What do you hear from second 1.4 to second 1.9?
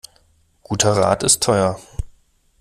teuer.